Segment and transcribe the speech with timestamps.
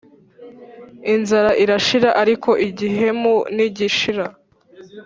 [1.13, 4.25] Inzara irashira ariko igihemu ntigishira